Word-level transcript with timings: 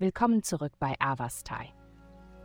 Willkommen 0.00 0.42
zurück 0.42 0.72
bei 0.78 0.94
Avastai. 0.98 1.74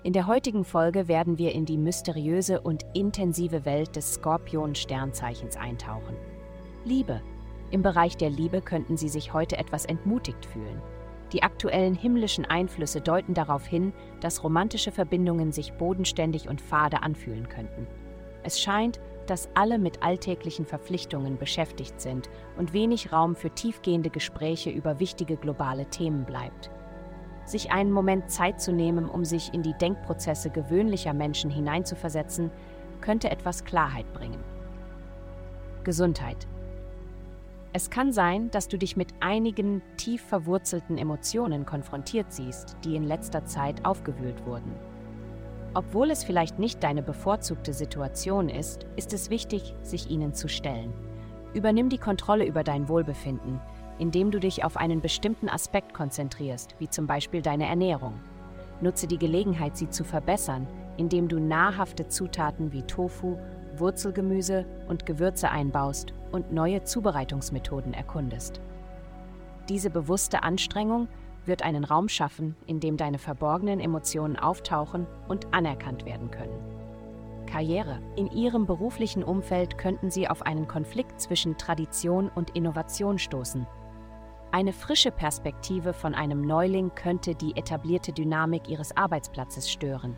In 0.04 0.12
der 0.12 0.28
heutigen 0.28 0.66
Folge 0.66 1.08
werden 1.08 1.38
wir 1.38 1.54
in 1.54 1.64
die 1.64 1.78
mysteriöse 1.78 2.60
und 2.60 2.84
intensive 2.94 3.64
Welt 3.64 3.96
des 3.96 4.16
Skorpion-Sternzeichens 4.16 5.56
eintauchen. 5.56 6.18
Liebe. 6.84 7.22
Im 7.72 7.82
Bereich 7.82 8.18
der 8.18 8.30
Liebe 8.30 8.62
könnten 8.62 8.98
Sie 8.98 9.08
sich 9.08 9.32
heute 9.32 9.58
etwas 9.58 9.86
entmutigt 9.86 10.46
fühlen. 10.46 10.82
Die 11.32 11.44
aktuellen 11.44 11.96
himmlischen 11.96 12.44
Einflüsse 12.44 13.00
deuten 13.00 13.34
darauf 13.34 13.66
hin, 13.66 13.94
dass 14.20 14.44
romantische 14.44 14.92
Verbindungen 14.92 15.54
sich 15.54 15.72
bodenständig 15.76 16.50
und 16.50 16.60
fade 16.60 17.04
anfühlen 17.04 17.48
könnten. 17.48 17.88
Es 18.44 18.60
scheint, 18.60 19.00
dass 19.28 19.48
alle 19.54 19.80
mit 19.80 20.04
alltäglichen 20.04 20.66
Verpflichtungen 20.66 21.38
beschäftigt 21.38 22.02
sind 22.02 22.30
und 22.58 22.74
wenig 22.74 23.14
Raum 23.14 23.34
für 23.34 23.50
tiefgehende 23.50 24.10
Gespräche 24.10 24.72
über 24.72 25.00
wichtige 25.00 25.38
globale 25.38 25.86
Themen 25.86 26.26
bleibt. 26.26 26.70
Sich 27.46 27.72
einen 27.72 27.92
Moment 27.92 28.32
Zeit 28.32 28.60
zu 28.60 28.72
nehmen, 28.72 29.08
um 29.08 29.24
sich 29.24 29.54
in 29.54 29.62
die 29.62 29.74
Denkprozesse 29.74 30.50
gewöhnlicher 30.50 31.14
Menschen 31.14 31.52
hineinzuversetzen, 31.52 32.52
könnte 33.02 33.30
etwas 33.30 33.64
Klarheit 33.64 34.12
bringen. 34.14 34.44
Gesundheit. 35.84 36.48
Es 37.72 37.90
kann 37.90 38.14
sein, 38.14 38.50
dass 38.52 38.68
du 38.68 38.78
dich 38.78 38.96
mit 38.96 39.14
einigen 39.20 39.82
tief 39.98 40.22
verwurzelten 40.24 40.98
Emotionen 40.98 41.66
konfrontiert 41.66 42.32
siehst, 42.32 42.78
die 42.86 42.96
in 42.96 43.04
letzter 43.04 43.46
Zeit 43.46 43.86
aufgewühlt 43.86 44.46
wurden. 44.46 44.72
Obwohl 45.74 46.10
es 46.10 46.24
vielleicht 46.24 46.58
nicht 46.58 46.82
deine 46.82 47.04
bevorzugte 47.04 47.74
Situation 47.74 48.48
ist, 48.48 48.86
ist 48.96 49.12
es 49.12 49.30
wichtig, 49.30 49.76
sich 49.84 50.10
ihnen 50.10 50.34
zu 50.34 50.48
stellen. 50.48 50.94
Übernimm 51.54 51.90
die 51.90 51.98
Kontrolle 51.98 52.46
über 52.46 52.64
dein 52.64 52.88
Wohlbefinden, 52.88 53.60
indem 54.00 54.32
du 54.32 54.40
dich 54.40 54.64
auf 54.64 54.78
einen 54.78 55.02
bestimmten 55.02 55.50
Aspekt 55.50 55.94
konzentrierst, 55.94 56.76
wie 56.80 56.90
zum 56.90 57.08
Beispiel 57.08 57.42
deine 57.42 57.68
Ernährung. 57.68 58.14
Nutze 58.82 59.08
die 59.08 59.18
Gelegenheit, 59.18 59.78
sie 59.78 59.90
zu 59.90 60.04
verbessern, 60.04 60.68
indem 60.98 61.28
du 61.28 61.40
nahrhafte 61.40 62.08
Zutaten 62.08 62.72
wie 62.72 62.84
Tofu, 62.84 63.38
Wurzelgemüse 63.78 64.66
und 64.88 65.06
Gewürze 65.06 65.50
einbaust 65.50 66.14
und 66.32 66.52
neue 66.52 66.84
Zubereitungsmethoden 66.84 67.94
erkundest. 67.94 68.60
Diese 69.70 69.90
bewusste 69.90 70.44
Anstrengung 70.44 71.08
wird 71.46 71.64
einen 71.64 71.84
Raum 71.84 72.10
schaffen, 72.10 72.56
in 72.66 72.80
dem 72.80 72.98
deine 72.98 73.20
verborgenen 73.20 73.80
Emotionen 73.80 74.36
auftauchen 74.36 75.08
und 75.28 75.54
anerkannt 75.54 76.06
werden 76.06 76.32
können. 76.32 76.76
Karriere. 77.46 78.00
In 78.16 78.32
Ihrem 78.32 78.66
beruflichen 78.66 79.24
Umfeld 79.24 79.78
könnten 79.78 80.10
Sie 80.10 80.28
auf 80.28 80.42
einen 80.42 80.68
Konflikt 80.68 81.22
zwischen 81.22 81.58
Tradition 81.58 82.30
und 82.34 82.50
Innovation 82.52 83.20
stoßen. 83.20 83.68
Eine 84.56 84.72
frische 84.72 85.12
Perspektive 85.12 85.92
von 85.92 86.16
einem 86.16 86.40
Neuling 86.40 86.96
könnte 86.96 87.36
die 87.36 87.58
etablierte 87.58 88.14
Dynamik 88.14 88.70
Ihres 88.70 88.96
Arbeitsplatzes 88.96 89.70
stören. 89.70 90.16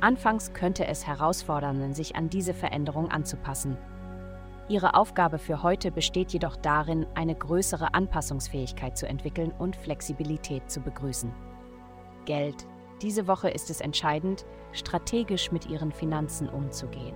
Anfangs 0.00 0.54
könnte 0.54 0.86
es 0.86 1.06
herausfordern, 1.06 1.92
sich 1.92 2.16
an 2.16 2.30
diese 2.30 2.54
Veränderung 2.54 3.10
anzupassen 3.10 3.76
Ihre 4.68 4.94
Aufgabe 4.94 5.38
für 5.38 5.62
heute 5.62 5.92
besteht 5.92 6.32
jedoch 6.32 6.56
darin, 6.56 7.06
eine 7.14 7.34
größere 7.34 7.92
Anpassungsfähigkeit 7.92 8.96
zu 8.96 9.06
entwickeln 9.06 9.52
und 9.58 9.76
Flexibilität 9.76 10.70
zu 10.70 10.80
begrüßen. 10.80 11.30
Geld. 12.24 12.66
Diese 13.02 13.28
Woche 13.28 13.50
ist 13.50 13.68
es 13.68 13.82
entscheidend, 13.82 14.46
strategisch 14.72 15.52
mit 15.52 15.66
Ihren 15.66 15.92
Finanzen 15.92 16.48
umzugehen. 16.48 17.14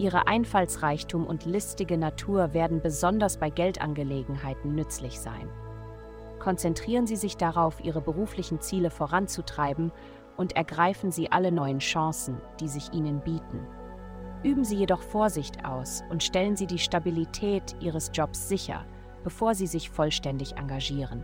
Ihre 0.00 0.26
Einfallsreichtum 0.26 1.26
und 1.26 1.44
listige 1.44 1.98
Natur 1.98 2.54
werden 2.54 2.80
besonders 2.80 3.36
bei 3.36 3.50
Geldangelegenheiten 3.50 4.74
nützlich 4.74 5.20
sein. 5.20 5.46
Konzentrieren 6.38 7.06
Sie 7.06 7.16
sich 7.16 7.36
darauf, 7.36 7.84
Ihre 7.84 8.00
beruflichen 8.00 8.62
Ziele 8.62 8.88
voranzutreiben 8.88 9.92
und 10.38 10.56
ergreifen 10.56 11.10
Sie 11.12 11.30
alle 11.30 11.52
neuen 11.52 11.80
Chancen, 11.80 12.40
die 12.60 12.68
sich 12.68 12.94
Ihnen 12.94 13.20
bieten. 13.20 13.66
Üben 14.42 14.64
Sie 14.64 14.76
jedoch 14.76 15.02
Vorsicht 15.02 15.66
aus 15.66 16.02
und 16.08 16.22
stellen 16.22 16.56
Sie 16.56 16.66
die 16.66 16.78
Stabilität 16.78 17.76
Ihres 17.80 18.10
Jobs 18.14 18.48
sicher, 18.48 18.86
bevor 19.22 19.54
Sie 19.54 19.66
sich 19.66 19.90
vollständig 19.90 20.56
engagieren. 20.56 21.22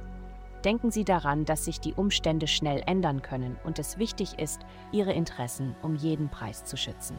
Denken 0.66 0.90
Sie 0.90 1.04
daran, 1.04 1.46
dass 1.46 1.64
sich 1.64 1.80
die 1.80 1.94
Umstände 1.94 2.46
schnell 2.46 2.82
ändern 2.84 3.22
können 3.22 3.56
und 3.64 3.78
es 3.78 3.96
wichtig 3.96 4.38
ist, 4.38 4.60
Ihre 4.92 5.14
Interessen 5.14 5.74
um 5.82 5.94
jeden 5.94 6.28
Preis 6.28 6.66
zu 6.66 6.76
schützen. 6.76 7.18